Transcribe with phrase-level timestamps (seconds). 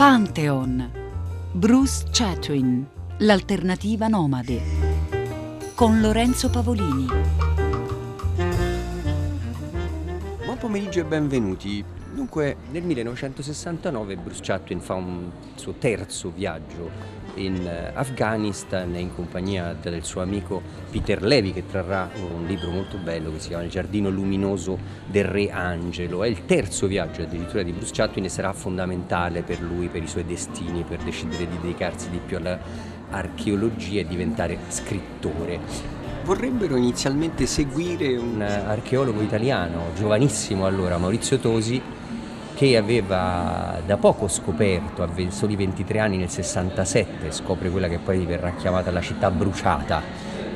[0.00, 0.90] Pantheon.
[1.52, 2.86] Bruce Chatwin,
[3.18, 4.62] l'alternativa nomade.
[5.74, 7.04] Con Lorenzo Pavolini.
[10.42, 11.84] Buon pomeriggio e benvenuti.
[12.14, 16.90] Dunque, nel 1969 Bruce Chatwin fa un suo terzo viaggio
[17.34, 22.98] in eh, Afghanistan in compagnia del suo amico Peter Levi che trarrà un libro molto
[22.98, 26.22] bello che si chiama Il giardino luminoso del re Angelo.
[26.24, 30.08] È il terzo viaggio addirittura di Bruce Chatwin e sarà fondamentale per lui, per i
[30.08, 38.14] suoi destini, per decidere di dedicarsi di più all'archeologia e diventare scrittore vorrebbero inizialmente seguire
[38.16, 41.80] un archeologo italiano, giovanissimo allora, Maurizio Tosi,
[42.60, 48.26] che aveva da poco scoperto, a soli 23 anni nel 67, scopre quella che poi
[48.26, 50.02] verrà chiamata la città bruciata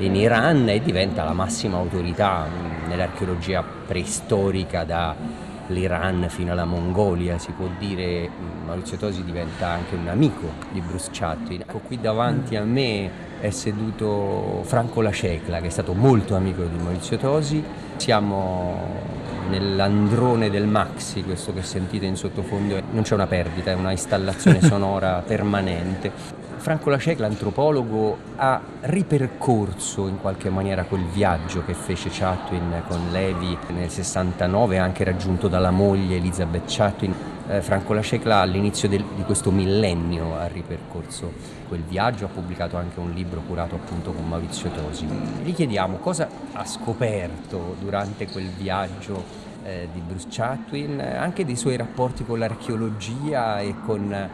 [0.01, 2.47] in Iran e diventa la massima autorità
[2.89, 8.29] nell'archeologia preistorica dall'Iran fino alla Mongolia, si può dire
[8.67, 11.63] Maurizio Tosi diventa anche un amico di Bruce Chatwin.
[11.63, 16.77] Ecco qui davanti a me è seduto Franco Lacecla che è stato molto amico di
[16.77, 17.65] Maurizio Tosi,
[17.97, 19.13] siamo
[19.49, 24.61] nell'androne del Maxi, questo che sentite in sottofondo, non c'è una perdita, è una installazione
[24.63, 26.43] sonora permanente.
[26.57, 33.57] Franco Lacecla, antropologo, ha ripercorso in qualche maniera quel viaggio che fece Chatwin con Levi
[33.69, 37.15] nel 69, anche raggiunto dalla moglie Elizabeth Chatwin.
[37.47, 41.31] Eh, Franco Lacecla all'inizio del, di questo millennio ha ripercorso
[41.69, 45.07] quel viaggio, ha pubblicato anche un libro curato appunto con Maurizio Tosi.
[45.43, 49.23] Gli chiediamo cosa ha scoperto durante quel viaggio
[49.63, 54.29] eh, di Bruce Chatwin, anche dei suoi rapporti con l'archeologia e con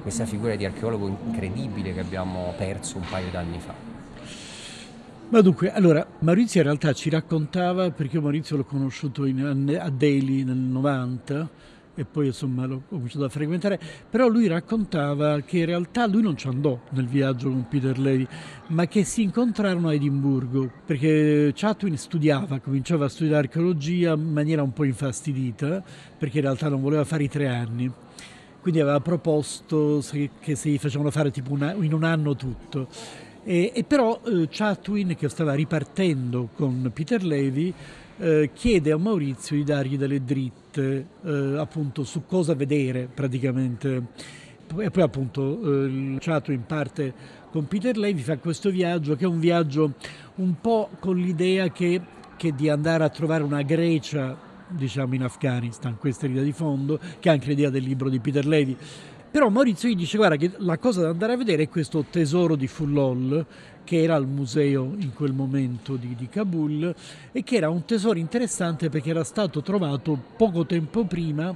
[0.00, 3.74] questa figura di archeologo incredibile che abbiamo perso un paio d'anni fa.
[5.30, 10.44] Ma dunque, allora, Maurizio in realtà ci raccontava, perché Maurizio l'ho conosciuto in, a Delhi
[10.44, 16.06] nel 90, e poi insomma l'ho cominciato a frequentare, però lui raccontava che in realtà
[16.06, 18.24] lui non ci andò nel viaggio con Peter Levy,
[18.68, 24.62] ma che si incontrarono a Edimburgo, perché Chatwin studiava, cominciava a studiare archeologia in maniera
[24.62, 25.82] un po' infastidita,
[26.16, 27.90] perché in realtà non voleva fare i tre anni.
[28.60, 30.00] Quindi aveva proposto
[30.40, 32.86] che si facevano fare tipo una, in un anno tutto.
[33.42, 37.74] E, e però eh, Chatwin, che stava ripartendo con Peter Levy,
[38.18, 44.02] eh, chiede a Maurizio di dargli delle dritte eh, appunto su cosa vedere praticamente
[44.76, 47.14] e poi appunto eh, il Chato in parte
[47.50, 49.94] con Peter Levy fa questo viaggio che è un viaggio
[50.36, 52.00] un po' con l'idea che,
[52.36, 56.98] che di andare a trovare una Grecia diciamo in Afghanistan, questa è l'idea di fondo,
[57.18, 58.76] che è anche l'idea del libro di Peter Levy.
[59.30, 62.56] Però Maurizio gli dice guarda che la cosa da andare a vedere è questo tesoro
[62.56, 63.44] di Fullol
[63.84, 66.94] che era al museo in quel momento di, di, Kabul
[67.32, 71.54] e che era un tesoro interessante perché era stato trovato poco tempo prima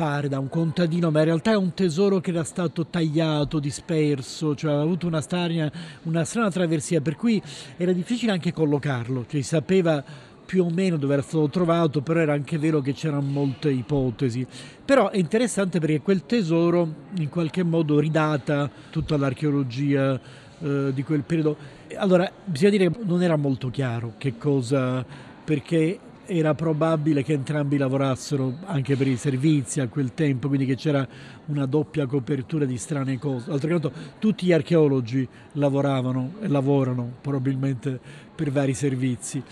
[0.00, 4.54] pare da un contadino, ma in realtà è un tesoro che era stato tagliato, disperso,
[4.54, 5.70] cioè aveva avuto una, strana,
[6.04, 7.40] una strana traversia, per cui
[7.76, 10.02] era difficile anche collocarlo, cioè sapeva
[10.50, 14.44] più o meno dove era stato trovato, però era anche vero che c'erano molte ipotesi.
[14.84, 20.20] Però è interessante perché quel tesoro in qualche modo ridata tutta l'archeologia
[20.58, 21.56] eh, di quel periodo.
[21.94, 25.06] Allora, bisogna dire che non era molto chiaro che cosa,
[25.44, 26.00] perché
[26.30, 31.06] era probabile che entrambi lavorassero anche per i servizi a quel tempo, quindi che c'era
[31.46, 33.50] una doppia copertura di strane cose.
[33.50, 37.98] D'altro canto, tutti gli archeologi lavoravano e lavorano probabilmente
[38.32, 39.42] per vari servizi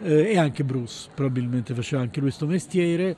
[0.00, 3.16] eh, e anche Bruce probabilmente faceva anche lui questo mestiere.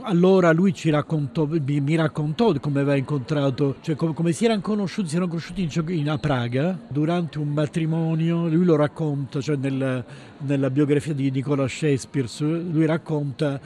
[0.00, 4.62] Allora lui ci raccontò, mi, mi raccontò come aveva incontrato, cioè come, come, si erano
[4.62, 9.56] conosciuti, si erano conosciuti in, in, a Praga durante un matrimonio, lui lo racconta, cioè
[9.56, 10.02] nel,
[10.38, 13.60] nella biografia di Nicola Shakespeare, lui racconta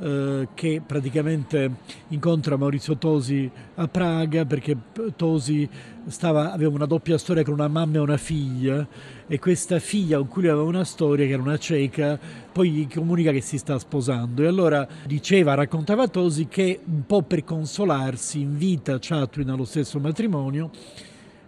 [0.00, 1.70] eh, che praticamente
[2.08, 4.76] incontra Maurizio Tosi a Praga perché
[5.14, 5.68] Tosi
[6.08, 8.86] stava, aveva una doppia storia con una mamma e una figlia
[9.26, 12.18] e questa figlia con cui aveva una storia che era una cieca
[12.52, 14.42] poi gli comunica che si sta sposando.
[14.42, 20.70] E allora diceva, raccontava Tosi che un po' per consolarsi invita Chatwin allo stesso matrimonio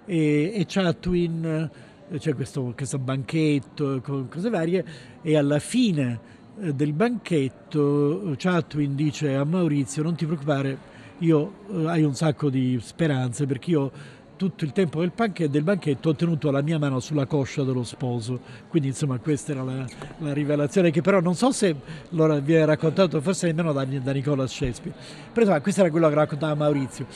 [0.05, 1.71] e, e Chatwin
[2.19, 4.85] c'è questo, questo banchetto con cose varie
[5.23, 6.21] e alla fine
[6.61, 12.51] eh, del banchetto Chatwin dice a Maurizio non ti preoccupare, io eh, hai un sacco
[12.51, 13.91] di speranze perché io
[14.37, 17.85] tutto il tempo del, banchetto, del banchetto ho tenuto la mia mano sulla coscia dello
[17.85, 18.41] sposo.
[18.69, 19.85] Quindi insomma questa era la,
[20.19, 21.75] la rivelazione che però non so se
[22.11, 24.97] lo viene raccontato, forse nemmeno da, da Nicola Shakespeare.
[25.33, 27.07] Però insomma questo era quello che raccontava Maurizio.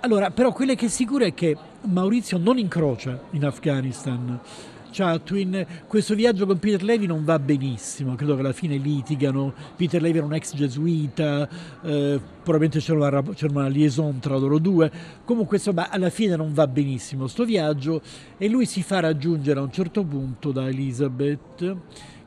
[0.00, 4.38] Allora, però quello che è sicuro è che Maurizio non incrocia in Afghanistan
[4.94, 5.66] Chatwin.
[5.88, 9.52] Questo viaggio con Peter Levy non va benissimo, credo che alla fine litigano.
[9.74, 11.48] Peter Levy era un ex gesuita,
[11.82, 14.90] eh, probabilmente c'era una, c'era una, liaison tra loro due.
[15.24, 18.00] Comunque, insomma, alla fine non va benissimo sto viaggio
[18.38, 21.76] e lui si fa raggiungere a un certo punto da Elizabeth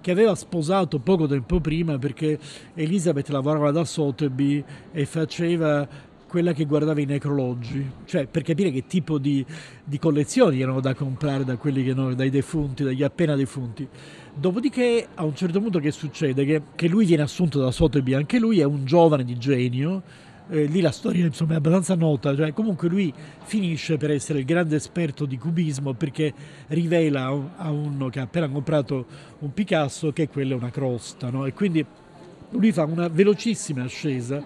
[0.01, 2.39] che aveva sposato poco tempo prima perché
[2.75, 5.87] Elizabeth lavorava da Sotheby e faceva
[6.27, 9.45] quella che guardava i necrologi, cioè per capire che tipo di,
[9.83, 13.87] di collezioni erano da comprare da quelli che no, dai defunti, dagli appena defunti.
[14.33, 16.45] Dopodiché a un certo punto che succede?
[16.45, 20.03] Che, che lui viene assunto da Sotheby, anche lui è un giovane di genio,
[20.49, 23.13] eh, lì la storia insomma, è abbastanza nota, cioè, comunque lui
[23.43, 26.33] finisce per essere il grande esperto di cubismo perché
[26.67, 29.05] rivela a, a uno che ha appena comprato
[29.39, 31.45] un Picasso che quella è una crosta no?
[31.45, 31.85] e quindi
[32.51, 34.41] lui fa una velocissima ascesa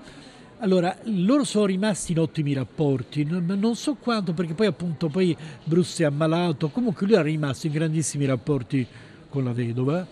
[0.61, 5.91] allora, loro sono rimasti in ottimi rapporti, non so quanto, perché poi appunto poi Bruce
[5.91, 8.85] si è ammalato, comunque lui era rimasto in grandissimi rapporti
[9.27, 10.05] con la vedova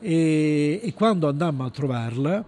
[0.00, 2.44] e, e quando andammo a trovarla,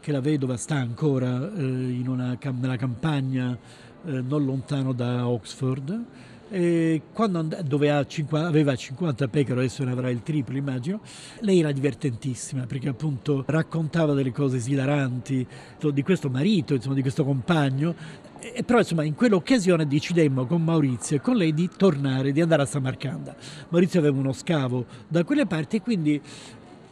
[0.00, 3.56] che la vedova sta ancora eh, una, nella campagna
[4.04, 6.04] eh, non lontano da Oxford,
[6.50, 11.00] e quando and- dove 50, aveva 50 pecore, adesso ne avrà il triplo immagino,
[11.40, 15.46] lei era divertentissima perché appunto raccontava delle cose esilaranti
[15.92, 17.94] di questo marito, insomma, di questo compagno.
[18.40, 22.62] E, però insomma in quell'occasione decidemmo con Maurizio e con lei di tornare, di andare
[22.62, 23.34] a Samarcanda.
[23.68, 26.20] Maurizio aveva uno scavo da quelle parti e quindi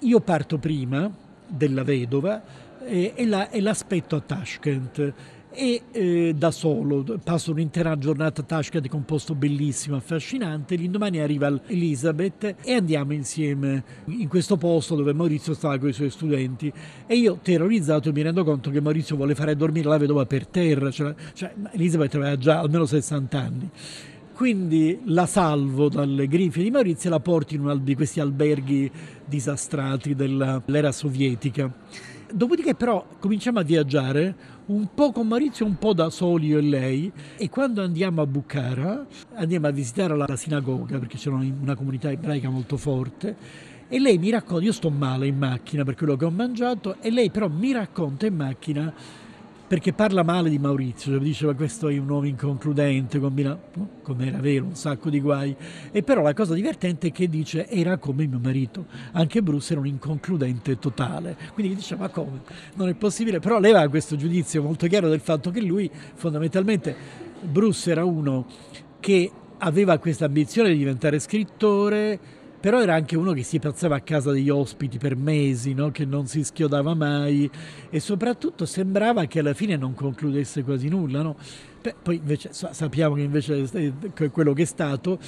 [0.01, 1.11] io parto prima
[1.47, 2.43] della vedova
[2.85, 5.13] e, e, la, e l'aspetto a Tashkent
[5.57, 10.77] e eh, da solo passo un'intera giornata a Tashkent con un posto bellissimo, affascinante.
[10.77, 16.11] L'indomani arriva Elizabeth e andiamo insieme in questo posto dove Maurizio stava con i suoi
[16.11, 16.71] studenti
[17.07, 20.91] e io terrorizzato mi rendo conto che Maurizio vuole fare dormire la vedova per terra,
[20.91, 23.71] cioè, cioè Elizabeth aveva già almeno 60 anni.
[24.35, 28.91] Quindi la salvo dalle grinfie di Maurizio e la porto in uno di questi alberghi
[29.25, 31.73] disastrati dell'era sovietica.
[32.31, 34.35] Dopodiché però cominciamo a viaggiare
[34.67, 37.13] un po' con Maurizio, un po' da soli io e lei.
[37.37, 42.49] E quando andiamo a Bukhara andiamo a visitare la sinagoga perché c'è una comunità ebraica
[42.49, 43.37] molto forte
[43.89, 47.11] e lei mi racconta, io sto male in macchina per quello che ho mangiato e
[47.11, 48.93] lei però mi racconta in macchina
[49.67, 53.59] perché parla male di Maurizio, cioè diceva questo è un uomo inconcludente, combina,
[54.03, 55.57] come era vero, un sacco di guai,
[55.91, 59.81] e però la cosa divertente è che dice era come mio marito, anche Bruce era
[59.81, 62.43] un inconcludente totale, quindi dice ma come,
[62.75, 66.95] non è possibile, però lei aveva questo giudizio molto chiaro del fatto che lui fondamentalmente,
[67.41, 68.47] Bruce era uno
[69.01, 72.19] che aveva questa ambizione di diventare scrittore,
[72.59, 75.91] però era anche uno che si piazzava a casa degli ospiti per mesi, no?
[75.91, 77.51] che non si schiodava mai
[77.91, 81.23] e soprattutto sembrava che alla fine non concludesse quasi nulla.
[81.23, 81.37] No?
[82.03, 85.19] Poi invece sappiamo che invece è quello che è stato,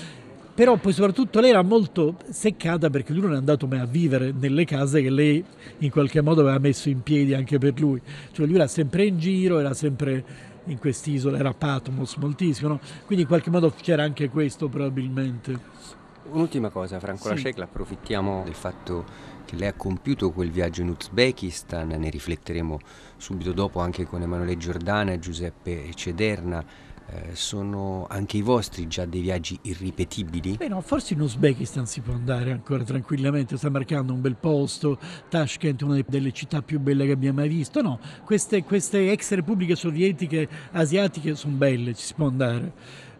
[0.59, 4.35] però poi soprattutto lei era molto seccata perché lui non è andato mai a vivere
[4.37, 5.45] nelle case che lei
[5.79, 8.01] in qualche modo aveva messo in piedi anche per lui,
[8.33, 10.25] cioè lui era sempre in giro, era sempre
[10.65, 12.81] in quest'isola, era Patmos moltissimo, no?
[13.07, 15.98] quindi in qualche modo c'era anche questo probabilmente.
[16.31, 17.29] Un'ultima cosa, Franco sì.
[17.31, 19.05] Lascecla, approfittiamo del fatto
[19.45, 22.79] che lei ha compiuto quel viaggio in Uzbekistan, ne rifletteremo
[23.17, 26.87] subito dopo anche con Emanuele Giordana e Giuseppe Cederna.
[27.11, 30.59] Eh, sono anche i vostri già dei viaggi irripetibili?
[30.59, 34.99] Beh no, forse in Uzbekistan si può andare ancora tranquillamente, sta marcando un bel posto,
[35.31, 39.33] Tashkent è una delle città più belle che abbiamo mai visto, no, queste, queste ex
[39.33, 42.73] repubbliche sovietiche asiatiche sono belle, ci si può andare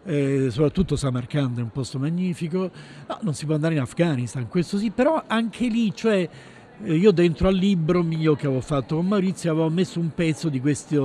[0.05, 2.71] eh, soprattutto Samarkand è un posto magnifico,
[3.07, 6.27] no, non si può andare in Afghanistan, questo sì, però anche lì, cioè,
[6.83, 10.49] eh, io dentro al libro mio che avevo fatto con Maurizio avevo messo un pezzo
[10.49, 10.95] di questi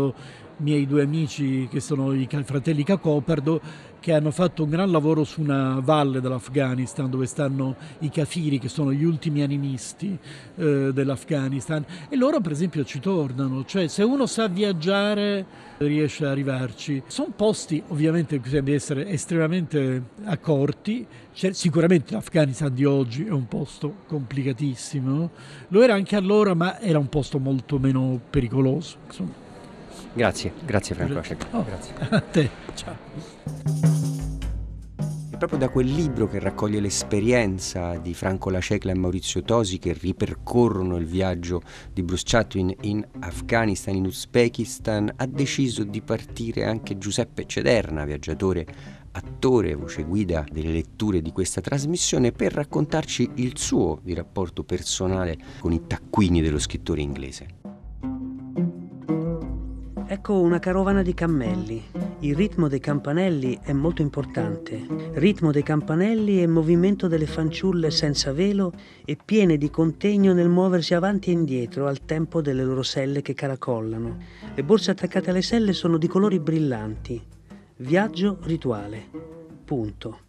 [0.58, 3.60] miei due amici che sono i fratelli Cacopardo
[4.04, 8.68] che hanno fatto un gran lavoro su una valle dell'Afghanistan dove stanno i kafiri che
[8.68, 10.18] sono gli ultimi animisti
[10.56, 15.46] eh, dell'Afghanistan e loro per esempio ci tornano, cioè se uno sa viaggiare
[15.78, 17.02] riesce ad arrivarci.
[17.06, 24.00] Sono posti ovviamente bisogna essere estremamente accorti, C'è, sicuramente l'Afghanistan di oggi è un posto
[24.06, 25.30] complicatissimo,
[25.68, 28.96] lo era anche allora ma era un posto molto meno pericoloso.
[29.06, 29.43] Insomma.
[30.14, 31.46] Grazie, grazie Franco Lascec.
[31.50, 31.94] Oh, grazie.
[32.10, 32.96] A te, ciao.
[35.30, 39.92] È proprio da quel libro che raccoglie l'esperienza di Franco Lacecla e Maurizio Tosi che
[39.92, 46.96] ripercorrono il viaggio di Bruce Chatwin in Afghanistan, in Uzbekistan, ha deciso di partire anche
[46.96, 48.64] Giuseppe Cederna, viaggiatore
[49.10, 55.36] attore, voce guida delle letture di questa trasmissione, per raccontarci il suo di rapporto personale
[55.58, 57.63] con i taccuini dello scrittore inglese.
[60.14, 61.82] Ecco una carovana di cammelli.
[62.20, 64.86] Il ritmo dei campanelli è molto importante.
[65.14, 68.72] Ritmo dei campanelli e movimento delle fanciulle senza velo
[69.04, 73.34] e piene di contegno nel muoversi avanti e indietro al tempo delle loro selle che
[73.34, 74.18] caracollano.
[74.54, 77.20] Le borse attaccate alle selle sono di colori brillanti.
[77.78, 79.08] Viaggio rituale.
[79.64, 80.20] Punto.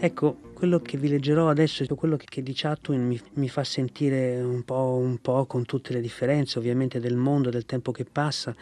[0.00, 4.40] Ecco, quello che vi leggerò adesso è quello che di Chatwin mi, mi fa sentire
[4.40, 8.54] un po', un po' con tutte le differenze ovviamente del mondo, del tempo che passa,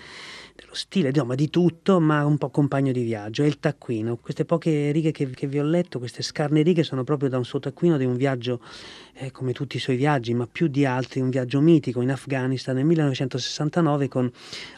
[0.56, 3.42] dello stile, no, di tutto, ma un po' compagno di viaggio.
[3.42, 4.16] È il taccuino.
[4.16, 7.44] Queste poche righe che, che vi ho letto, queste scarne righe, sono proprio da un
[7.44, 8.60] suo taccuino di un viaggio,
[9.18, 12.74] eh, come tutti i suoi viaggi, ma più di altri, un viaggio mitico in Afghanistan
[12.74, 14.30] nel 1969 con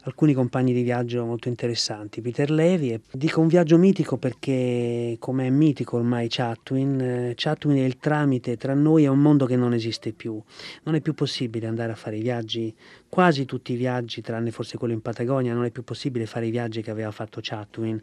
[0.02, 2.20] alcuni compagni di viaggio molto interessanti.
[2.20, 7.78] Peter Levy, e dico un viaggio mitico perché, come è mitico ormai Chatwin, eh, Chatwin
[7.78, 10.40] è il tramite tra noi e un mondo che non esiste più.
[10.84, 12.74] Non è più possibile andare a fare i viaggi,
[13.08, 16.50] quasi tutti i viaggi, tranne forse quello in Patagonia, non è più possibile fare i
[16.50, 18.00] viaggi che aveva fatto Chatwin,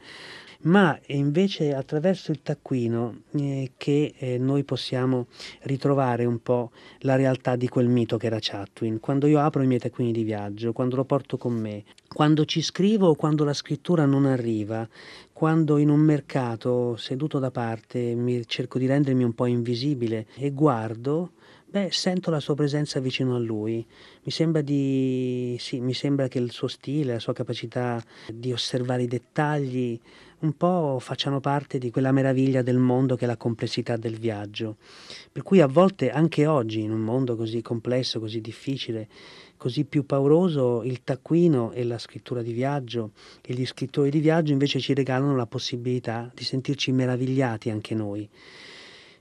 [0.64, 5.28] ma è invece attraverso il taccuino eh, che eh, noi possiamo
[5.62, 9.00] ritrovare un po' la realtà di quel mito che era Chatwin.
[9.00, 12.62] Quando io apro i miei taccuini di viaggio, quando lo porto con me, quando ci
[12.62, 14.88] scrivo o quando la scrittura non arriva,
[15.34, 20.52] quando in un mercato seduto da parte mi cerco di rendermi un po' invisibile e
[20.52, 21.32] guardo,
[21.76, 23.86] beh, sento la sua presenza vicino a lui.
[24.24, 28.02] Mi sembra, di, sì, mi sembra che il suo stile, la sua capacità
[28.34, 30.00] di osservare i dettagli,
[30.40, 34.78] un po' facciano parte di quella meraviglia del mondo che è la complessità del viaggio.
[35.30, 39.10] Per cui a volte, anche oggi, in un mondo così complesso, così difficile,
[39.58, 44.54] così più pauroso, il taccuino e la scrittura di viaggio e gli scrittori di viaggio
[44.54, 48.30] invece ci regalano la possibilità di sentirci meravigliati anche noi.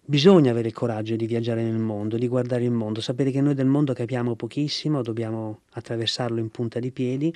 [0.06, 3.54] Bisogna avere il coraggio di viaggiare nel mondo, di guardare il mondo, sapere che noi
[3.54, 7.34] del mondo capiamo pochissimo, dobbiamo attraversarlo in punta di piedi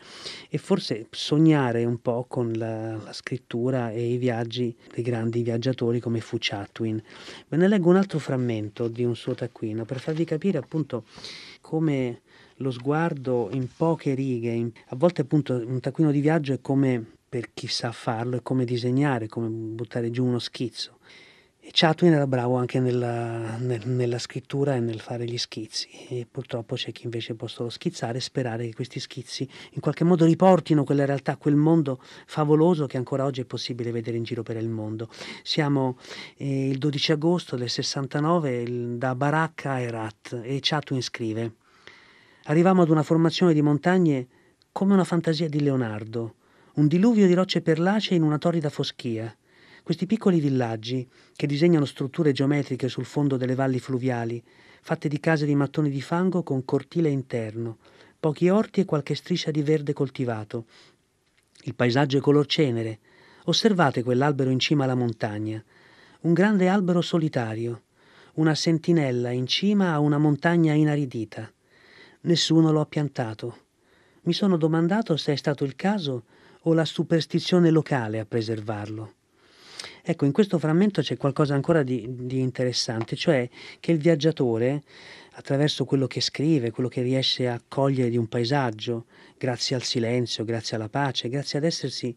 [0.50, 5.98] e forse sognare un po' con la, la scrittura e i viaggi dei grandi viaggiatori
[5.98, 7.02] come fu Chatwin.
[7.48, 11.04] Ve ne leggo un altro frammento di un suo taccuino per farvi capire appunto
[11.62, 12.20] come
[12.56, 17.02] lo sguardo in poche righe, in, a volte appunto un taccuino di viaggio è come
[17.26, 20.96] per chi sa farlo, è come disegnare, come buttare giù uno schizzo.
[21.70, 26.74] Chatwin era bravo anche nella, nel, nella, scrittura e nel fare gli schizzi e purtroppo
[26.74, 30.84] c'è chi invece può solo schizzare e sperare che questi schizzi in qualche modo riportino
[30.84, 34.68] quella realtà, quel mondo favoloso che ancora oggi è possibile vedere in giro per il
[34.68, 35.08] mondo.
[35.42, 35.98] Siamo
[36.36, 41.52] eh, il 12 agosto del 69 il, da Baracca a Herat e Chatwin scrive
[42.44, 44.26] Arrivamo ad una formazione di montagne
[44.72, 46.34] come una fantasia di Leonardo,
[46.74, 49.36] un diluvio di rocce perlacee in una torrida foschia
[49.88, 54.44] questi piccoli villaggi, che disegnano strutture geometriche sul fondo delle valli fluviali,
[54.82, 57.78] fatte di case di mattoni di fango con cortile interno,
[58.20, 60.66] pochi orti e qualche striscia di verde coltivato.
[61.62, 62.98] Il paesaggio è color cenere.
[63.44, 65.64] Osservate quell'albero in cima alla montagna.
[66.20, 67.84] Un grande albero solitario,
[68.34, 71.50] una sentinella in cima a una montagna inaridita.
[72.20, 73.56] Nessuno lo ha piantato.
[74.24, 76.24] Mi sono domandato se è stato il caso
[76.64, 79.14] o la superstizione locale a preservarlo.
[80.02, 83.48] Ecco, in questo frammento c'è qualcosa ancora di, di, interessante, cioè
[83.80, 84.82] che il viaggiatore,
[85.32, 89.06] attraverso quello che scrive, quello che riesce a cogliere di un paesaggio,
[89.36, 92.16] grazie al silenzio, grazie alla pace, grazie ad essersi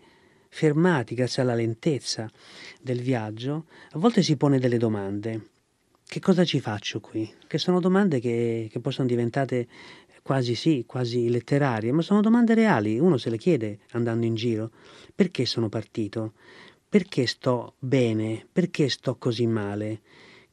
[0.49, 2.29] fermati, grazie alla lentezza
[2.81, 5.49] del viaggio, a volte si pone delle domande.
[6.05, 7.31] Che cosa ci faccio qui?
[7.47, 9.67] Che sono domande che, che poi sono diventate
[10.21, 14.71] quasi sì, quasi letterarie, ma sono domande reali, uno se le chiede andando in giro.
[15.15, 16.33] Perché sono partito?
[16.91, 18.45] Perché sto bene?
[18.51, 20.01] Perché sto così male?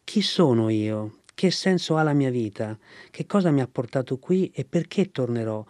[0.04, 1.22] Chi sono io?
[1.34, 2.78] Che senso ha la mia vita?
[3.10, 5.66] Che cosa mi ha portato qui e perché tornerò?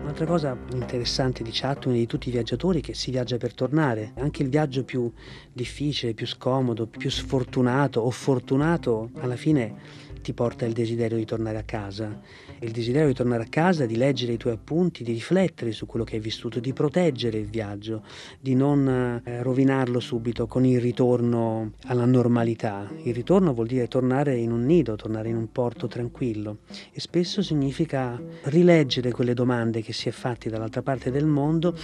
[0.00, 3.54] Un'altra cosa interessante di Chatwin e di tutti i viaggiatori è che si viaggia per
[3.54, 4.12] tornare.
[4.16, 5.08] Anche il viaggio più
[5.52, 11.58] difficile, più scomodo, più sfortunato o fortunato, alla fine ti porta il desiderio di tornare
[11.58, 12.18] a casa.
[12.60, 16.04] Il desiderio di tornare a casa, di leggere i tuoi appunti, di riflettere su quello
[16.04, 18.02] che hai vissuto, di proteggere il viaggio,
[18.40, 22.90] di non eh, rovinarlo subito con il ritorno alla normalità.
[23.02, 27.42] Il ritorno vuol dire tornare in un nido, tornare in un porto tranquillo e spesso
[27.42, 31.76] significa rileggere quelle domande che si è fatti dall'altra parte del mondo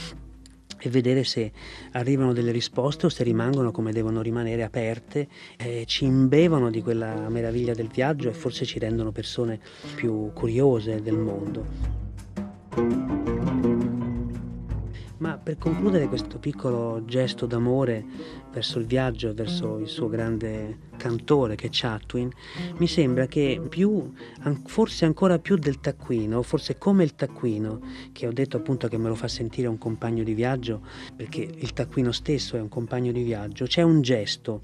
[0.80, 1.52] e vedere se
[1.92, 7.28] arrivano delle risposte o se rimangono come devono rimanere aperte, eh, ci imbevano di quella
[7.28, 9.60] meraviglia del viaggio e forse ci rendono persone
[9.94, 13.39] più curiose del mondo.
[15.20, 18.02] Ma per concludere questo piccolo gesto d'amore
[18.50, 22.30] verso il viaggio, verso il suo grande cantore che è Chatwin,
[22.78, 24.10] mi sembra che più,
[24.64, 29.08] forse ancora più del taccuino, forse come il taccuino, che ho detto appunto che me
[29.08, 30.80] lo fa sentire un compagno di viaggio,
[31.14, 34.62] perché il taccuino stesso è un compagno di viaggio, c'è un gesto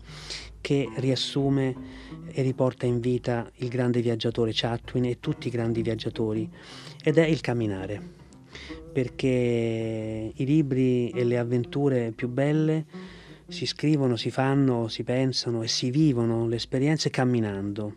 [0.62, 1.76] che riassume
[2.32, 6.50] e riporta in vita il grande viaggiatore Chatwin e tutti i grandi viaggiatori,
[7.04, 8.15] ed è il camminare
[8.96, 12.86] perché i libri e le avventure più belle
[13.46, 17.96] si scrivono, si fanno, si pensano e si vivono le esperienze camminando,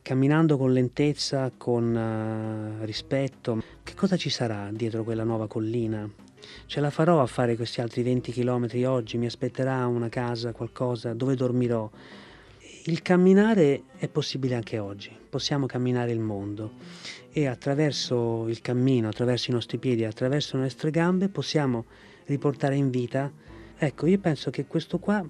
[0.00, 3.62] camminando con lentezza, con uh, rispetto.
[3.82, 6.10] Che cosa ci sarà dietro quella nuova collina?
[6.64, 9.18] Ce la farò a fare questi altri 20 km oggi?
[9.18, 11.12] Mi aspetterà una casa, qualcosa?
[11.12, 11.90] Dove dormirò?
[12.86, 16.72] Il camminare è possibile anche oggi, possiamo camminare il mondo
[17.38, 21.84] e attraverso il cammino, attraverso i nostri piedi, attraverso le nostre gambe possiamo
[22.24, 23.30] riportare in vita.
[23.78, 25.24] Ecco, io penso che questo qua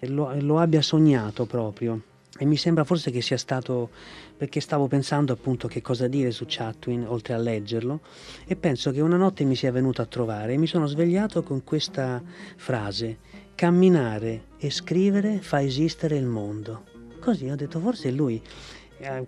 [0.00, 2.00] lo, lo abbia sognato proprio
[2.38, 3.90] e mi sembra forse che sia stato
[4.38, 8.00] perché stavo pensando appunto che cosa dire su Chatwin oltre a leggerlo
[8.46, 11.62] e penso che una notte mi sia venuto a trovare e mi sono svegliato con
[11.62, 12.22] questa
[12.56, 13.18] frase
[13.54, 16.84] camminare e scrivere fa esistere il mondo.
[17.20, 18.40] Così ho detto, forse lui,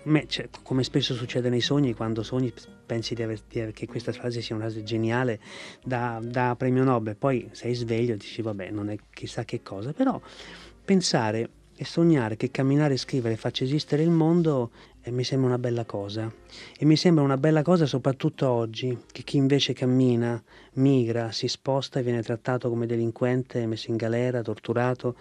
[0.03, 2.53] me, cioè, come spesso succede nei sogni, quando sogni
[2.85, 5.41] pensi di aver, di che questa frase sia una frase geniale
[5.83, 9.93] da, da premio Nobel, poi sei sveglio e dici, vabbè, non è chissà che cosa,
[9.93, 10.21] però
[10.85, 14.71] pensare e sognare che camminare e scrivere faccia esistere il mondo
[15.05, 16.33] eh, mi sembra una bella cosa.
[16.79, 20.41] E mi sembra una bella cosa soprattutto oggi, che chi invece cammina,
[20.75, 25.17] migra, si sposta e viene trattato come delinquente, messo in galera, torturato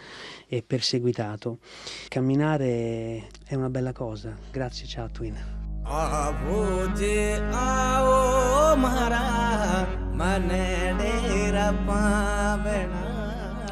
[0.48, 1.58] e perseguitato.
[2.08, 4.38] Camminare è una bella cosa.
[4.52, 5.60] Grazie Chatwin.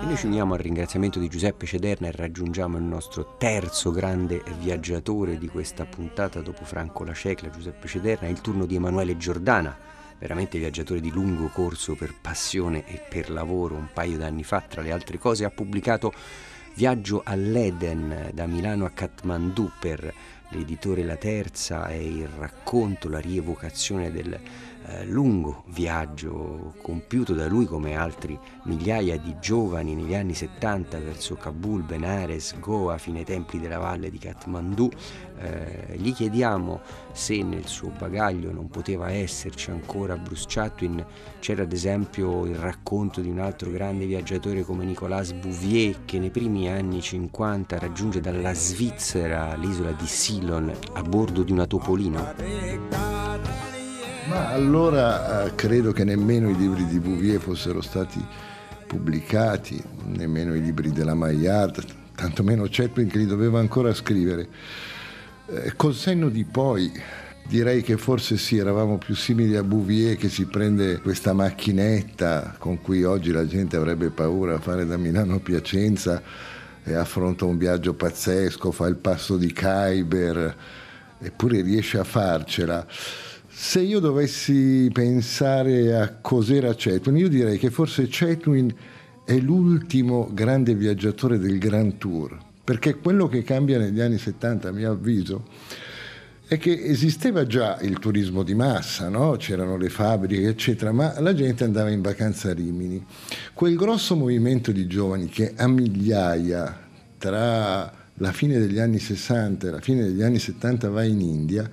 [0.01, 4.41] E noi ci uniamo al ringraziamento di Giuseppe Cederna e raggiungiamo il nostro terzo grande
[4.59, 9.17] viaggiatore di questa puntata dopo Franco La Cecla, Giuseppe Cederna, è il turno di Emanuele
[9.17, 9.77] Giordana,
[10.17, 13.75] veramente viaggiatore di lungo corso per passione e per lavoro.
[13.75, 16.13] Un paio d'anni fa, tra le altre cose, ha pubblicato
[16.75, 20.13] Viaggio all'Eden da Milano a Kathmandu per
[20.51, 24.39] l'editore La Terza e il racconto, la rievocazione del
[24.85, 31.35] eh, lungo viaggio compiuto da lui come altri migliaia di giovani negli anni 70 verso
[31.35, 34.89] Kabul, Benares, Goa, fino ai templi della valle di Kathmandu.
[35.37, 41.05] Eh, gli chiediamo se nel suo bagaglio non poteva esserci ancora Bruce Chatwin,
[41.39, 46.29] c'era ad esempio il racconto di un altro grande viaggiatore come Nicolas Bouvier che nei
[46.29, 53.67] primi anni 50 raggiunge dalla Svizzera l'isola di Ceylon a bordo di una topolina.
[54.29, 58.23] Ma allora eh, credo che nemmeno i libri di Bouvier fossero stati
[58.85, 64.47] pubblicati, nemmeno i libri della Maillard, tantomeno Chaplin che li doveva ancora scrivere.
[65.47, 66.91] Eh, col senno di poi
[67.47, 72.81] direi che forse sì, eravamo più simili a Bouvier che si prende questa macchinetta con
[72.81, 76.21] cui oggi la gente avrebbe paura a fare da Milano a Piacenza
[76.83, 80.55] e affronta un viaggio pazzesco, fa il passo di Khyber,
[81.19, 82.85] eppure riesce a farcela.
[83.61, 88.73] Se io dovessi pensare a cos'era Chetwin, io direi che forse Chetwin
[89.25, 94.71] è l'ultimo grande viaggiatore del Grand Tour, perché quello che cambia negli anni 70, a
[94.71, 95.45] mio avviso,
[96.47, 99.35] è che esisteva già il turismo di massa, no?
[99.35, 103.05] c'erano le fabbriche, eccetera, ma la gente andava in vacanza a Rimini.
[103.53, 109.69] Quel grosso movimento di giovani che a migliaia tra la fine degli anni 60 e
[109.69, 111.69] la fine degli anni 70 va in India,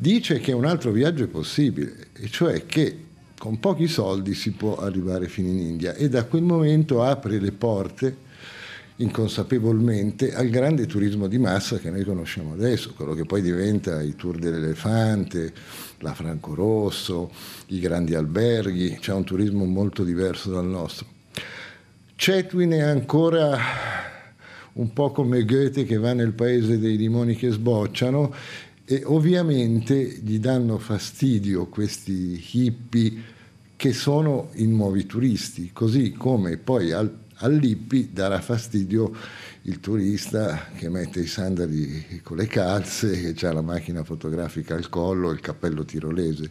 [0.00, 3.04] dice che un altro viaggio è possibile, e cioè che
[3.36, 7.52] con pochi soldi si può arrivare fino in India e da quel momento apre le
[7.52, 8.28] porte
[8.96, 14.16] inconsapevolmente al grande turismo di massa che noi conosciamo adesso, quello che poi diventa i
[14.16, 15.52] tour dell'elefante,
[15.98, 17.30] la Franco Rosso,
[17.66, 21.06] i grandi alberghi, c'è un turismo molto diverso dal nostro.
[22.16, 23.58] Cetwin è ancora
[24.72, 28.32] un po' come Goethe che va nel paese dei limoni che sbocciano
[28.92, 33.22] e ovviamente gli danno fastidio questi hippie
[33.76, 39.14] che sono i nuovi turisti, così come poi al, all'hippie darà fastidio
[39.62, 44.88] il turista che mette i sandali con le calze, che ha la macchina fotografica al
[44.88, 46.50] collo, il cappello tirolese.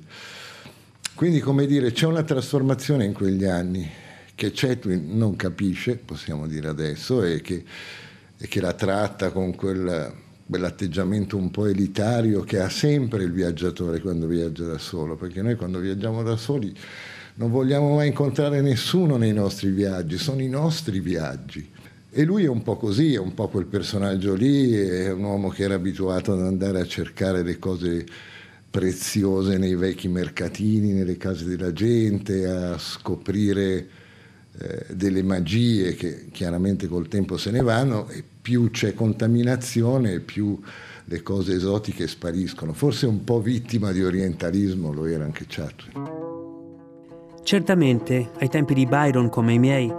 [1.16, 3.86] Quindi, come dire, c'è una trasformazione in quegli anni
[4.34, 7.66] che Chetwin non capisce, possiamo dire adesso, e che,
[8.38, 14.02] e che la tratta con quel quell'atteggiamento un po' elitario che ha sempre il viaggiatore
[14.02, 16.76] quando viaggia da solo, perché noi quando viaggiamo da soli
[17.36, 21.70] non vogliamo mai incontrare nessuno nei nostri viaggi, sono i nostri viaggi.
[22.10, 25.50] E lui è un po' così, è un po' quel personaggio lì, è un uomo
[25.50, 28.04] che era abituato ad andare a cercare le cose
[28.70, 33.88] preziose nei vecchi mercatini, nelle case della gente, a scoprire
[34.62, 40.60] eh, delle magie che chiaramente col tempo se ne vanno e più c'è contaminazione più
[41.06, 42.74] le cose esotiche spariscono.
[42.74, 46.18] Forse un po' vittima di orientalismo lo era anche Chaplin.
[47.42, 49.92] Certamente, ai tempi di Byron come i miei,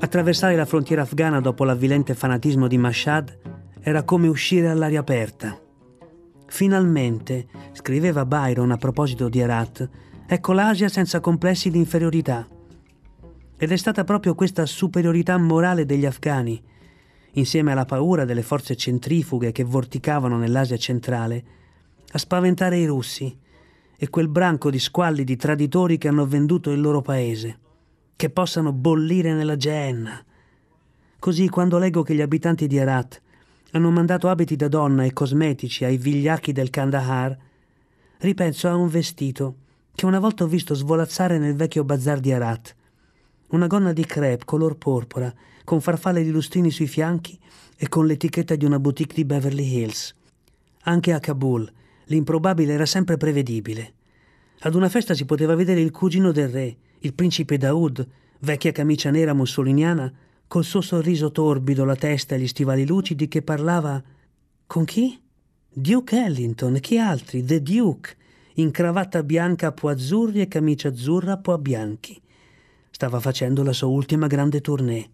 [0.00, 3.38] attraversare la frontiera afghana dopo l'avvilente fanatismo di Mashhad
[3.80, 5.58] era come uscire all'aria aperta.
[6.46, 9.88] Finalmente, scriveva Byron a proposito di Herat,
[10.26, 12.46] ecco l'Asia senza complessi di inferiorità.
[13.64, 16.62] Ed è stata proprio questa superiorità morale degli afghani,
[17.30, 21.44] insieme alla paura delle forze centrifughe che vorticavano nell'Asia centrale,
[22.12, 23.34] a spaventare i russi
[23.96, 27.58] e quel branco di squallidi traditori che hanno venduto il loro paese,
[28.16, 30.22] che possano bollire nella Geenna.
[31.18, 33.18] Così quando leggo che gli abitanti di Herat
[33.70, 37.34] hanno mandato abiti da donna e cosmetici ai vigliacchi del Kandahar,
[38.18, 39.54] ripenso a un vestito
[39.94, 42.76] che una volta ho visto svolazzare nel vecchio bazar di Herat,
[43.48, 45.32] una gonna di crepe color porpora,
[45.64, 47.38] con farfalle di lustrini sui fianchi
[47.76, 50.14] e con l'etichetta di una boutique di Beverly Hills.
[50.82, 51.70] Anche a Kabul
[52.06, 53.94] l'improbabile era sempre prevedibile.
[54.60, 58.06] Ad una festa si poteva vedere il cugino del re, il principe Daoud,
[58.40, 60.12] vecchia camicia nera mussoliniana,
[60.46, 64.02] col suo sorriso torbido, la testa e gli stivali lucidi, che parlava
[64.66, 65.20] con chi?
[65.72, 67.44] Duke Ellington, chi altri?
[67.44, 68.16] The Duke,
[68.54, 72.20] in cravatta bianca a po' azzurri e camicia azzurra a po' bianchi.
[72.94, 75.10] Stava facendo la sua ultima grande tournée.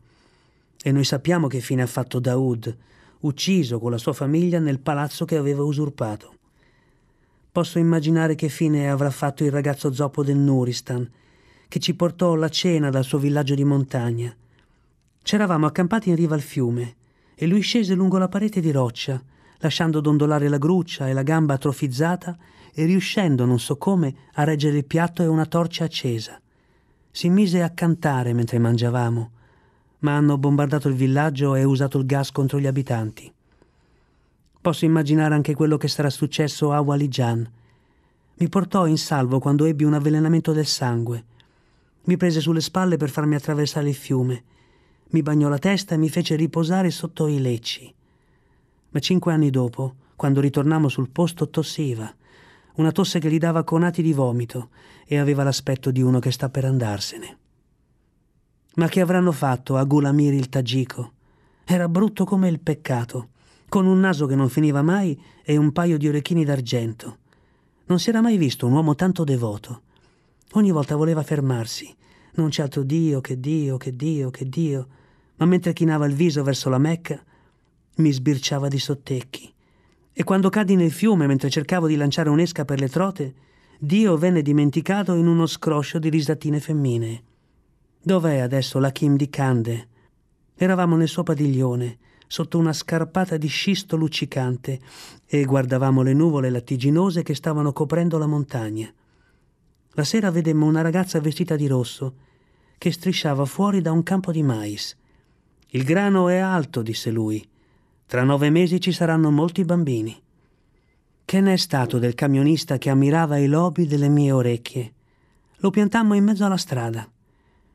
[0.83, 2.77] E noi sappiamo che fine ha fatto Daoud,
[3.21, 6.35] ucciso con la sua famiglia nel palazzo che aveva usurpato.
[7.51, 11.11] Posso immaginare che fine avrà fatto il ragazzo zoppo del Nuristan,
[11.69, 14.37] che ci portò la cena dal suo villaggio di montagna.
[15.23, 16.97] C'eravamo accampati in riva al fiume
[17.35, 19.19] e lui scese lungo la parete di roccia,
[19.57, 22.37] lasciando dondolare la gruccia e la gamba atrofizzata
[22.75, 26.40] e riuscendo, non so come, a reggere il piatto e una torcia accesa.
[27.11, 29.31] Si mise a cantare mentre mangiavamo,
[30.01, 33.33] ma hanno bombardato il villaggio e usato il gas contro gli abitanti.
[34.61, 37.51] Posso immaginare anche quello che sarà successo a Walijan.
[38.35, 41.25] Mi portò in salvo quando ebbi un avvelenamento del sangue.
[42.05, 44.45] Mi prese sulle spalle per farmi attraversare il fiume.
[45.09, 47.93] Mi bagnò la testa e mi fece riposare sotto i lecci.
[48.91, 52.15] Ma cinque anni dopo, quando ritornammo sul posto, tossiva.
[52.81, 54.71] Una tosse che gli dava conati di vomito
[55.05, 57.37] e aveva l'aspetto di uno che sta per andarsene.
[58.77, 61.13] Ma che avranno fatto a Gulamir il Tagico?
[61.67, 63.29] Era brutto come il peccato
[63.69, 67.19] con un naso che non finiva mai e un paio di orecchini d'argento.
[67.85, 69.83] Non si era mai visto un uomo tanto devoto.
[70.53, 71.95] Ogni volta voleva fermarsi.
[72.37, 74.89] Non c'è altro Dio che Dio, che Dio, che Dio.
[75.37, 77.23] Ma mentre chinava il viso verso la Mecca,
[77.97, 79.53] mi sbirciava di sottecchi.
[80.13, 83.35] E quando cadi nel fiume mentre cercavo di lanciare un'esca per le trote,
[83.79, 87.23] Dio venne dimenticato in uno scroscio di risatine femminee.
[88.03, 89.89] Dov'è adesso la Kim di Cande?
[90.55, 94.79] Eravamo nel suo padiglione sotto una scarpata di scisto luccicante
[95.27, 98.93] e guardavamo le nuvole lattiginose che stavano coprendo la montagna.
[99.95, 102.15] La sera vedemmo una ragazza vestita di rosso
[102.79, 104.97] che strisciava fuori da un campo di mais.
[105.71, 107.47] Il grano è alto, disse lui.
[108.11, 110.21] Tra nove mesi ci saranno molti bambini.
[111.25, 114.93] Che ne è stato del camionista che ammirava i lobi delle mie orecchie?
[115.59, 117.09] Lo piantammo in mezzo alla strada.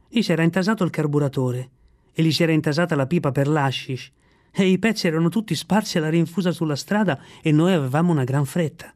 [0.10, 1.70] Gli si era intasato il carburatore
[2.12, 4.12] e gli si era intasata la pipa per l'ashish
[4.52, 8.44] e i pezzi erano tutti sparsi alla rinfusa sulla strada e noi avevamo una gran
[8.44, 8.94] fretta.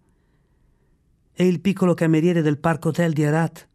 [1.32, 3.66] E il piccolo cameriere del Parco Hotel di Herat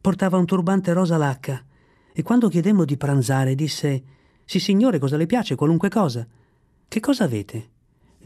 [0.00, 1.62] portava un turbante rosa lacca
[2.10, 4.02] e quando chiedemmo di pranzare disse
[4.46, 5.56] «Sì signore, cosa le piace?
[5.56, 6.26] Qualunque cosa».
[6.88, 7.70] «Che cosa avete?»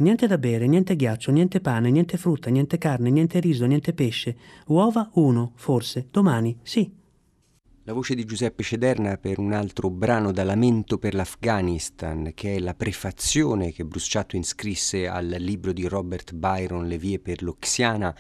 [0.01, 4.35] Niente da bere, niente ghiaccio, niente pane, niente frutta, niente carne, niente riso, niente pesce.
[4.69, 6.09] Uova uno, forse.
[6.11, 6.91] Domani, sì.
[7.85, 12.59] La voce di Giuseppe Cederna per un altro brano da Lamento per l'Afghanistan, che è
[12.61, 18.15] la prefazione che Bruce Chatwin scrisse al libro di Robert Byron Le vie per l'Oxiana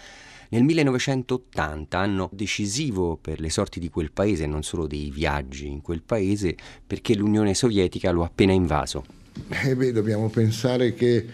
[0.51, 5.81] nel 1980, anno decisivo per le sorti di quel paese non solo dei viaggi in
[5.81, 9.20] quel paese, perché l'Unione Sovietica lo ha appena invaso.
[9.65, 11.27] Eh beh, dobbiamo pensare che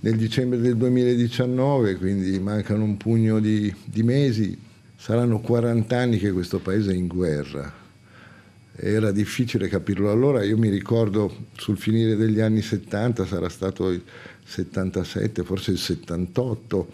[0.00, 4.58] nel dicembre del 2019, quindi mancano un pugno di, di mesi,
[5.02, 7.74] Saranno 40 anni che questo paese è in guerra.
[8.76, 14.00] Era difficile capirlo allora, io mi ricordo sul finire degli anni 70, sarà stato il
[14.44, 16.92] 77, forse il 78,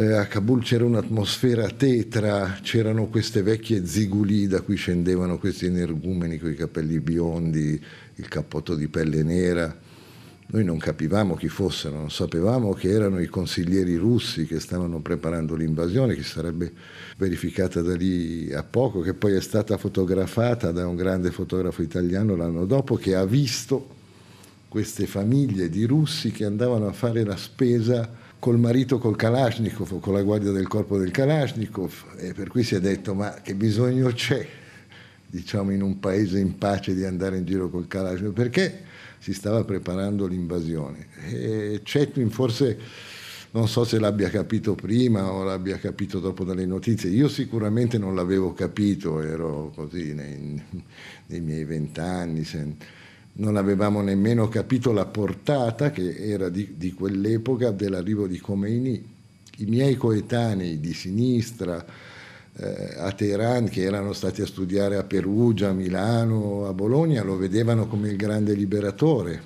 [0.00, 6.38] eh, a Kabul c'era un'atmosfera tetra, c'erano queste vecchie ziguli da cui scendevano questi energumeni
[6.38, 7.78] con i capelli biondi,
[8.14, 9.76] il cappotto di pelle nera.
[10.52, 15.54] Noi non capivamo chi fossero, non sapevamo che erano i consiglieri russi che stavano preparando
[15.54, 16.72] l'invasione, che sarebbe
[17.18, 22.34] verificata da lì a poco, che poi è stata fotografata da un grande fotografo italiano
[22.34, 23.98] l'anno dopo, che ha visto
[24.66, 30.14] queste famiglie di russi che andavano a fare la spesa col marito col Kalashnikov con
[30.14, 34.10] la guardia del corpo del Kalashnikov e per cui si è detto ma che bisogno
[34.10, 34.44] c'è
[35.26, 38.32] diciamo in un paese in pace di andare in giro col Kalashnikov?
[38.32, 38.82] Perché
[39.18, 41.08] si stava preparando l'invasione.
[41.28, 42.78] E Cetwin forse
[43.52, 47.10] non so se l'abbia capito prima o l'abbia capito dopo dalle notizie.
[47.10, 50.62] Io sicuramente non l'avevo capito ero così nei,
[51.26, 52.44] nei miei vent'anni
[53.40, 59.18] non avevamo nemmeno capito la portata che era di, di quell'epoca dell'arrivo di Khomeini.
[59.58, 61.84] I miei coetanei di sinistra
[62.56, 67.36] eh, a Teheran, che erano stati a studiare a Perugia, a Milano, a Bologna, lo
[67.36, 69.42] vedevano come il grande liberatore,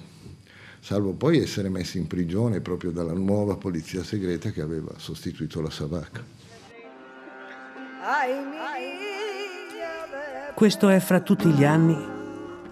[0.80, 5.70] salvo poi essere messi in prigione proprio dalla nuova polizia segreta che aveva sostituito la
[5.70, 6.22] Savak.
[10.54, 12.22] Questo è fra tutti gli anni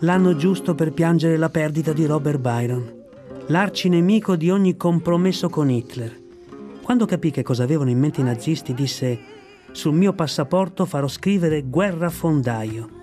[0.02, 2.92] l'anno giusto per piangere la perdita di Robert Byron,
[3.46, 6.20] l'arcinemico di ogni compromesso con Hitler.
[6.82, 9.18] Quando capì che cosa avevano in mente i nazisti, disse:
[9.70, 13.00] Sul mio passaporto farò scrivere guerra fondaio.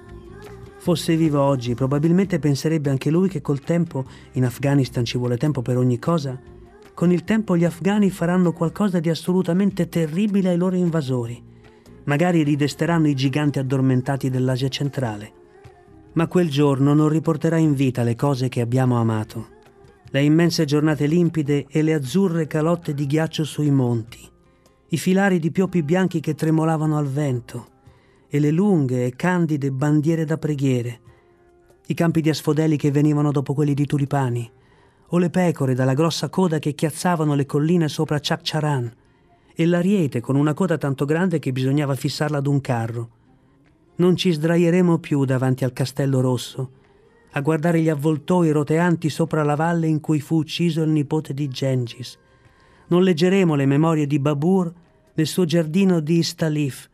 [0.78, 5.62] Fosse vivo oggi, probabilmente penserebbe anche lui che col tempo, in Afghanistan ci vuole tempo
[5.62, 6.38] per ogni cosa,
[6.94, 11.42] con il tempo gli afghani faranno qualcosa di assolutamente terribile ai loro invasori.
[12.06, 15.38] Magari ridesteranno i giganti addormentati dell'Asia centrale
[16.20, 19.48] ma quel giorno non riporterà in vita le cose che abbiamo amato.
[20.10, 24.30] Le immense giornate limpide e le azzurre calotte di ghiaccio sui monti,
[24.90, 27.68] i filari di pioppi bianchi che tremolavano al vento.
[28.28, 31.00] E le lunghe e candide bandiere da preghiere,
[31.86, 34.52] i campi di asfodeli che venivano dopo quelli di tulipani,
[35.08, 38.94] o le pecore dalla grossa coda che chiazzavano le colline sopra Chakcharan,
[39.56, 43.10] e l'ariete con una coda tanto grande che bisognava fissarla ad un carro,
[44.00, 46.72] non ci sdraieremo più davanti al castello rosso,
[47.32, 51.48] a guardare gli avvoltoi roteanti sopra la valle in cui fu ucciso il nipote di
[51.48, 52.18] Gengis.
[52.88, 54.74] Non leggeremo le memorie di Babur
[55.14, 56.90] nel suo giardino di Istalif,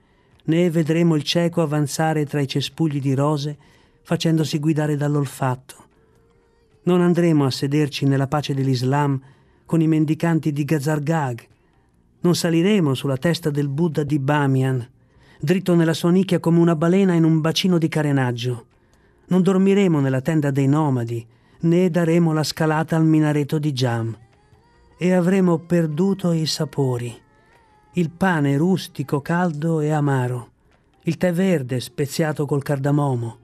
[0.45, 3.57] né vedremo il cieco avanzare tra i cespugli di rose
[4.01, 5.83] facendosi guidare dall'olfatto.
[6.83, 9.19] Non andremo a sederci nella pace dell'Islam
[9.65, 11.47] con i mendicanti di Gazargag.
[12.21, 14.93] Non saliremo sulla testa del Buddha di Bamian
[15.39, 18.65] dritto nella sua nicchia come una balena in un bacino di carenaggio.
[19.27, 21.25] Non dormiremo nella tenda dei nomadi,
[21.61, 24.17] né daremo la scalata al minareto di Jam.
[24.97, 27.13] E avremo perduto i sapori.
[27.93, 30.51] Il pane rustico, caldo e amaro,
[31.03, 33.37] il tè verde speziato col cardamomo,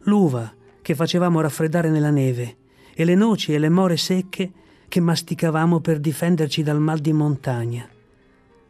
[0.00, 2.56] l'uva che facevamo raffreddare nella neve
[2.94, 4.50] e le noci e le more secche
[4.88, 7.88] che masticavamo per difenderci dal mal di montagna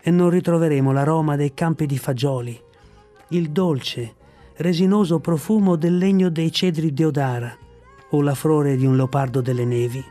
[0.03, 2.61] e non ritroveremo l'aroma dei campi di fagioli,
[3.29, 4.15] il dolce,
[4.57, 7.57] resinoso profumo del legno dei cedri di Odara
[8.11, 10.05] o la flore di un leopardo delle nevi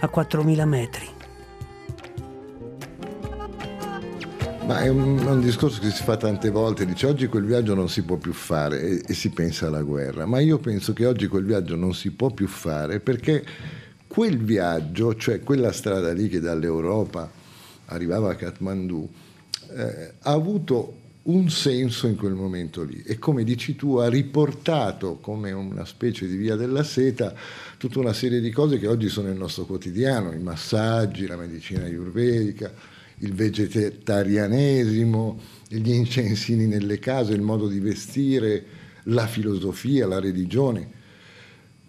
[0.00, 1.08] a 4.000 metri.
[4.66, 7.90] Ma è un, un, discorso che si fa tante volte, dice oggi quel viaggio non
[7.90, 11.26] si può più fare e, e si pensa alla guerra, ma io penso che oggi
[11.26, 13.44] quel viaggio non si può più fare perché
[14.06, 17.28] quel viaggio, cioè quella strada lì che dall'Europa
[17.86, 19.08] arrivava a Kathmandu,
[19.76, 25.16] eh, ha avuto un senso in quel momento lì e come dici tu ha riportato
[25.16, 27.34] come una specie di via della seta
[27.78, 31.84] tutta una serie di cose che oggi sono nel nostro quotidiano, i massaggi, la medicina
[31.84, 32.72] ayurvedica,
[33.18, 38.64] il vegetarianesimo, gli incensini nelle case, il modo di vestire,
[39.04, 41.02] la filosofia, la religione.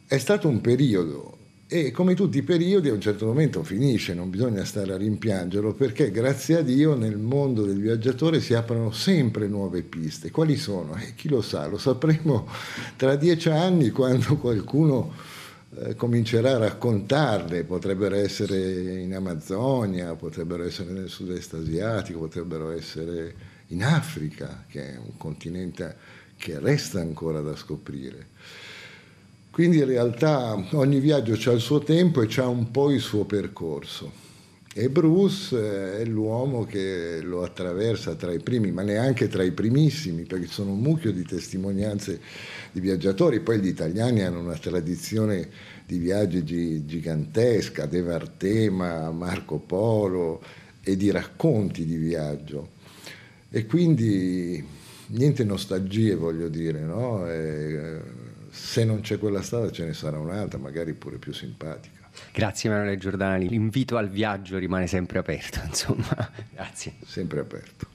[0.06, 1.35] È stato un periodo
[1.68, 5.74] e come tutti i periodi a un certo momento finisce, non bisogna stare a rimpiangerlo
[5.74, 10.30] perché grazie a Dio nel mondo del viaggiatore si aprono sempre nuove piste.
[10.30, 10.96] Quali sono?
[10.96, 12.48] Eh, chi lo sa, lo sapremo
[12.96, 15.12] tra dieci anni quando qualcuno
[15.80, 23.34] eh, comincerà a raccontarle, potrebbero essere in Amazzonia, potrebbero essere nel sud-est asiatico, potrebbero essere
[23.70, 25.96] in Africa, che è un continente
[26.38, 28.28] che resta ancora da scoprire.
[29.56, 33.24] Quindi in realtà ogni viaggio ha il suo tempo e ha un po' il suo
[33.24, 34.12] percorso.
[34.74, 39.54] E Bruce eh, è l'uomo che lo attraversa tra i primi, ma neanche tra i
[39.54, 42.20] primissimi, perché sono un mucchio di testimonianze
[42.74, 43.40] di viaggiatori.
[43.40, 45.48] Poi gli italiani hanno una tradizione
[45.86, 50.44] di viaggi gigantesca, De Vartema, Marco Polo,
[50.84, 52.72] e di racconti di viaggio.
[53.50, 54.62] E quindi
[55.08, 57.26] niente nostalgie, voglio dire, no?
[57.26, 58.02] E,
[58.56, 62.10] se non c'è quella strada ce ne sarà un'altra, magari pure più simpatica.
[62.32, 66.94] Grazie Emanuele Giordani, l'invito al viaggio rimane sempre aperto, insomma, grazie.
[67.06, 67.88] Sempre aperto.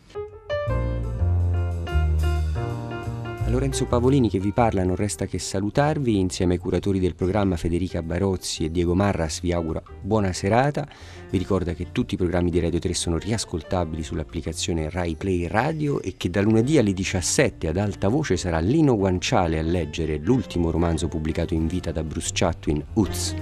[3.50, 8.00] Lorenzo Pavolini che vi parla non resta che salutarvi insieme ai curatori del programma Federica
[8.00, 10.86] Barozzi e Diego Marras vi auguro buona serata
[11.30, 16.00] vi ricorda che tutti i programmi di Radio 3 sono riascoltabili sull'applicazione Rai Play Radio
[16.00, 20.70] e che da lunedì alle 17 ad alta voce sarà Lino Guanciale a leggere l'ultimo
[20.70, 23.34] romanzo pubblicato in vita da Bruce Chatwin, Uz.